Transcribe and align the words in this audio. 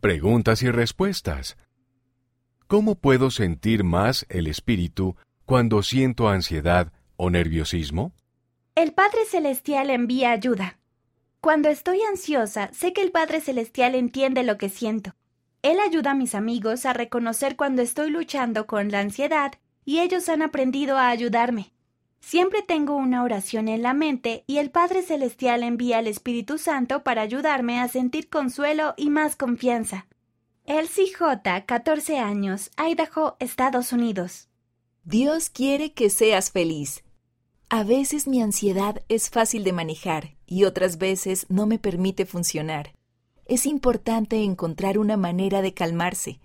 Preguntas 0.00 0.62
y 0.62 0.70
respuestas. 0.70 1.56
¿Cómo 2.68 2.94
puedo 2.94 3.32
sentir 3.32 3.82
más 3.82 4.26
el 4.28 4.46
espíritu 4.46 5.16
cuando 5.44 5.82
siento 5.82 6.28
ansiedad 6.28 6.92
o 7.16 7.30
nerviosismo? 7.30 8.12
El 8.76 8.92
Padre 8.92 9.24
Celestial 9.28 9.90
envía 9.90 10.30
ayuda. 10.30 10.78
Cuando 11.40 11.68
estoy 11.68 12.00
ansiosa, 12.02 12.70
sé 12.72 12.92
que 12.92 13.02
el 13.02 13.10
Padre 13.10 13.40
Celestial 13.40 13.96
entiende 13.96 14.44
lo 14.44 14.56
que 14.56 14.68
siento. 14.68 15.16
Él 15.62 15.80
ayuda 15.80 16.12
a 16.12 16.14
mis 16.14 16.36
amigos 16.36 16.86
a 16.86 16.92
reconocer 16.92 17.56
cuando 17.56 17.82
estoy 17.82 18.10
luchando 18.10 18.68
con 18.68 18.92
la 18.92 19.00
ansiedad 19.00 19.54
y 19.84 19.98
ellos 19.98 20.28
han 20.28 20.42
aprendido 20.42 20.96
a 20.96 21.08
ayudarme. 21.08 21.72
Siempre 22.20 22.62
tengo 22.62 22.96
una 22.96 23.22
oración 23.22 23.68
en 23.68 23.82
la 23.82 23.94
mente 23.94 24.44
y 24.46 24.58
el 24.58 24.70
Padre 24.70 25.02
Celestial 25.02 25.62
envía 25.62 25.98
al 25.98 26.06
Espíritu 26.06 26.58
Santo 26.58 27.02
para 27.02 27.22
ayudarme 27.22 27.80
a 27.80 27.88
sentir 27.88 28.28
consuelo 28.28 28.94
y 28.96 29.10
más 29.10 29.36
confianza. 29.36 30.06
Elsie 30.64 31.12
J., 31.14 31.64
14 31.64 32.18
años, 32.18 32.70
Idaho, 32.76 33.36
Estados 33.40 33.92
Unidos. 33.92 34.48
Dios 35.04 35.48
quiere 35.48 35.94
que 35.94 36.10
seas 36.10 36.50
feliz. 36.50 37.02
A 37.70 37.84
veces 37.84 38.28
mi 38.28 38.42
ansiedad 38.42 39.02
es 39.08 39.30
fácil 39.30 39.64
de 39.64 39.72
manejar 39.72 40.36
y 40.46 40.64
otras 40.64 40.98
veces 40.98 41.46
no 41.48 41.66
me 41.66 41.78
permite 41.78 42.26
funcionar. 42.26 42.92
Es 43.46 43.64
importante 43.64 44.42
encontrar 44.42 44.98
una 44.98 45.16
manera 45.16 45.62
de 45.62 45.72
calmarse. 45.72 46.40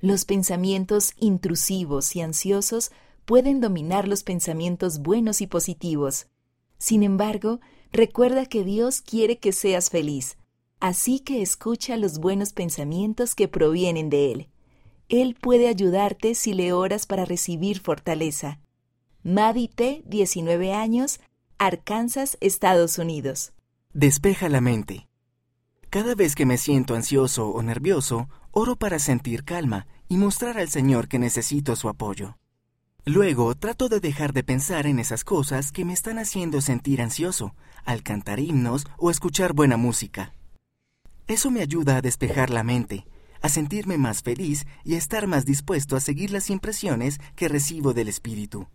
Los 0.00 0.24
pensamientos 0.24 1.12
intrusivos 1.18 2.16
y 2.16 2.22
ansiosos 2.22 2.92
pueden 3.26 3.60
dominar 3.60 4.08
los 4.08 4.22
pensamientos 4.22 5.00
buenos 5.00 5.42
y 5.42 5.46
positivos. 5.46 6.28
Sin 6.78 7.02
embargo, 7.02 7.60
recuerda 7.92 8.46
que 8.46 8.64
Dios 8.64 9.02
quiere 9.02 9.38
que 9.38 9.52
seas 9.52 9.90
feliz, 9.90 10.38
así 10.80 11.20
que 11.20 11.42
escucha 11.42 11.96
los 11.96 12.18
buenos 12.18 12.52
pensamientos 12.52 13.34
que 13.34 13.48
provienen 13.48 14.08
de 14.08 14.32
Él. 14.32 14.48
Él 15.08 15.36
puede 15.40 15.68
ayudarte 15.68 16.34
si 16.34 16.54
le 16.54 16.72
oras 16.72 17.06
para 17.06 17.24
recibir 17.24 17.80
fortaleza. 17.80 18.60
Maddie 19.22 19.68
T., 19.68 20.02
19 20.06 20.72
años, 20.72 21.20
Arkansas, 21.58 22.38
Estados 22.40 22.98
Unidos. 22.98 23.52
Despeja 23.92 24.48
la 24.48 24.60
mente. 24.60 25.08
Cada 25.90 26.14
vez 26.14 26.34
que 26.34 26.46
me 26.46 26.58
siento 26.58 26.94
ansioso 26.94 27.48
o 27.48 27.62
nervioso, 27.62 28.28
oro 28.50 28.76
para 28.76 28.98
sentir 28.98 29.44
calma 29.44 29.86
y 30.08 30.16
mostrar 30.16 30.58
al 30.58 30.68
Señor 30.68 31.08
que 31.08 31.18
necesito 31.18 31.74
su 31.76 31.88
apoyo. 31.88 32.36
Luego 33.08 33.54
trato 33.54 33.88
de 33.88 34.00
dejar 34.00 34.32
de 34.32 34.42
pensar 34.42 34.84
en 34.88 34.98
esas 34.98 35.22
cosas 35.22 35.70
que 35.70 35.84
me 35.84 35.92
están 35.92 36.18
haciendo 36.18 36.60
sentir 36.60 37.00
ansioso, 37.00 37.54
al 37.84 38.02
cantar 38.02 38.40
himnos 38.40 38.84
o 38.98 39.12
escuchar 39.12 39.52
buena 39.52 39.76
música. 39.76 40.32
Eso 41.28 41.52
me 41.52 41.60
ayuda 41.60 41.98
a 41.98 42.02
despejar 42.02 42.50
la 42.50 42.64
mente, 42.64 43.06
a 43.42 43.48
sentirme 43.48 43.96
más 43.96 44.24
feliz 44.24 44.66
y 44.82 44.96
a 44.96 44.98
estar 44.98 45.28
más 45.28 45.44
dispuesto 45.46 45.94
a 45.94 46.00
seguir 46.00 46.32
las 46.32 46.50
impresiones 46.50 47.20
que 47.36 47.46
recibo 47.46 47.94
del 47.94 48.08
Espíritu. 48.08 48.66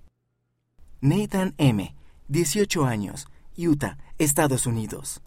Nathan 1.01 1.53
M., 1.57 1.93
18 2.29 2.85
años, 2.85 3.27
Utah, 3.57 3.97
Estados 4.17 4.65
Unidos. 4.65 5.21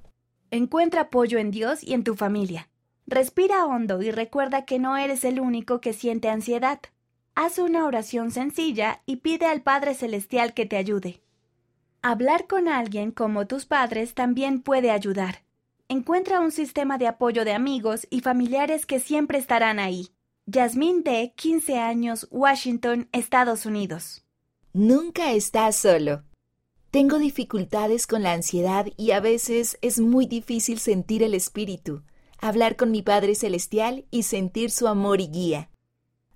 Encuentra 0.51 1.03
apoyo 1.03 1.37
en 1.37 1.51
Dios 1.51 1.85
y 1.85 1.93
en 1.93 2.05
tu 2.05 2.15
familia. 2.15 2.71
Respira 3.07 3.67
hondo 3.67 4.01
y 4.01 4.11
recuerda 4.11 4.65
que 4.65 4.79
no 4.79 4.97
eres 4.97 5.25
el 5.25 5.41
único 5.41 5.83
que 5.83 5.93
siente 5.93 6.31
ansiedad. 6.31 6.81
Haz 7.37 7.59
una 7.59 7.85
oración 7.85 8.31
sencilla 8.31 9.03
y 9.07 9.17
pide 9.17 9.47
al 9.47 9.61
Padre 9.61 9.95
Celestial 9.95 10.55
que 10.55 10.67
te 10.67 10.77
ayude. 10.77 11.21
Hablar 12.01 12.47
con 12.47 12.69
alguien 12.69 13.11
como 13.11 13.49
tus 13.49 13.67
padres 13.67 14.15
también 14.15 14.63
puede 14.63 14.93
ayudar. 14.93 15.43
Encuentra 15.89 16.39
un 16.39 16.53
sistema 16.53 16.97
de 16.97 17.09
apoyo 17.09 17.45
de 17.45 17.53
amigos 17.53 18.07
y 18.09 18.21
familiares 18.21 18.87
que 18.87 19.01
siempre 19.01 19.39
estarán 19.39 19.81
ahí. 19.81 20.11
Yasmín 20.47 21.03
D., 21.03 21.33
15 21.35 21.79
años, 21.79 22.29
Washington, 22.31 23.09
Estados 23.11 23.67
Unidos. 23.67 24.25
Nunca 24.73 25.33
estás 25.33 25.75
solo. 25.75 26.23
Tengo 26.93 27.19
dificultades 27.19 28.07
con 28.07 28.23
la 28.23 28.33
ansiedad 28.33 28.87
y 28.97 29.11
a 29.11 29.19
veces 29.19 29.77
es 29.83 29.99
muy 29.99 30.27
difícil 30.27 30.79
sentir 30.79 31.25
el 31.25 31.35
espíritu, 31.35 32.05
hablar 32.39 32.77
con 32.77 32.93
mi 32.93 33.03
Padre 33.03 33.35
Celestial 33.35 34.05
y 34.13 34.23
sentir 34.23 34.71
su 34.71 34.87
amor 34.87 35.21
y 35.21 35.27
guía. 35.27 35.71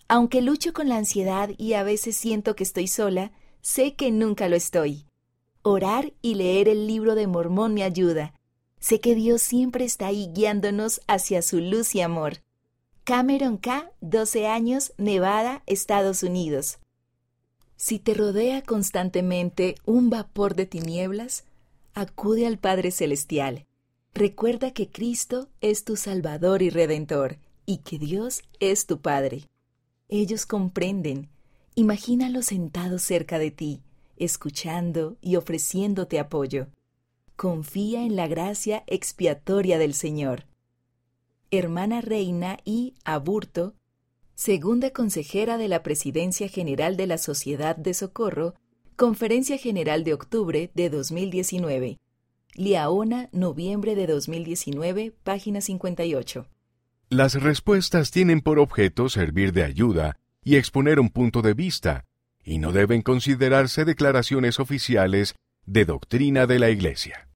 Aunque 0.08 0.40
lucho 0.40 0.72
con 0.72 0.88
la 0.88 0.96
ansiedad 0.96 1.50
y 1.58 1.74
a 1.74 1.82
veces 1.82 2.16
siento 2.16 2.56
que 2.56 2.64
estoy 2.64 2.88
sola, 2.88 3.30
sé 3.60 3.94
que 3.94 4.10
nunca 4.10 4.48
lo 4.48 4.56
estoy. 4.56 5.04
Orar 5.62 6.14
y 6.22 6.34
leer 6.34 6.68
el 6.68 6.86
libro 6.86 7.14
de 7.14 7.26
Mormón 7.26 7.74
me 7.74 7.82
ayuda. 7.82 8.32
Sé 8.80 9.00
que 9.00 9.14
Dios 9.14 9.42
siempre 9.42 9.84
está 9.84 10.06
ahí 10.06 10.30
guiándonos 10.32 11.02
hacia 11.08 11.42
su 11.42 11.60
luz 11.60 11.94
y 11.94 12.00
amor. 12.00 12.38
Cameron 13.04 13.58
K., 13.58 13.90
12 14.00 14.46
años, 14.46 14.92
Nevada, 14.96 15.62
Estados 15.66 16.22
Unidos. 16.22 16.78
Si 17.76 17.98
te 17.98 18.14
rodea 18.14 18.62
constantemente 18.62 19.74
un 19.84 20.08
vapor 20.08 20.54
de 20.54 20.64
tinieblas, 20.64 21.44
acude 21.92 22.46
al 22.46 22.58
Padre 22.58 22.92
Celestial. 22.92 23.66
Recuerda 24.14 24.72
que 24.72 24.88
Cristo 24.88 25.48
es 25.60 25.84
tu 25.84 25.96
Salvador 25.96 26.62
y 26.62 26.70
Redentor, 26.70 27.38
y 27.66 27.78
que 27.78 27.98
Dios 27.98 28.42
es 28.58 28.86
tu 28.86 29.00
Padre. 29.00 29.48
Ellos 30.08 30.46
comprenden. 30.46 31.28
Imagínalo 31.74 32.40
sentado 32.40 32.98
cerca 32.98 33.38
de 33.38 33.50
ti, 33.50 33.82
escuchando 34.16 35.16
y 35.20 35.36
ofreciéndote 35.36 36.18
apoyo. 36.18 36.68
Confía 37.36 38.02
en 38.02 38.16
la 38.16 38.26
gracia 38.26 38.84
expiatoria 38.86 39.78
del 39.78 39.92
Señor. 39.92 40.46
Hermana 41.50 42.00
Reina 42.00 42.58
y 42.64 42.94
Aburto, 43.04 43.74
segunda 44.34 44.90
consejera 44.90 45.58
de 45.58 45.68
la 45.68 45.82
Presidencia 45.82 46.48
General 46.48 46.96
de 46.96 47.06
la 47.06 47.18
Sociedad 47.18 47.76
de 47.76 47.92
Socorro, 47.92 48.54
Conferencia 48.96 49.58
General 49.58 50.04
de 50.04 50.14
Octubre 50.14 50.70
de 50.74 50.90
2019. 50.90 51.98
Liaona, 52.54 53.28
noviembre 53.32 53.94
de 53.94 54.06
2019, 54.06 55.12
página 55.22 55.60
58. 55.60 56.46
Las 57.10 57.42
respuestas 57.42 58.10
tienen 58.10 58.42
por 58.42 58.58
objeto 58.58 59.08
servir 59.08 59.54
de 59.54 59.64
ayuda 59.64 60.18
y 60.44 60.56
exponer 60.56 61.00
un 61.00 61.08
punto 61.08 61.40
de 61.40 61.54
vista, 61.54 62.04
y 62.44 62.58
no 62.58 62.70
deben 62.70 63.00
considerarse 63.00 63.86
declaraciones 63.86 64.60
oficiales 64.60 65.34
de 65.64 65.86
doctrina 65.86 66.46
de 66.46 66.58
la 66.58 66.68
Iglesia. 66.68 67.26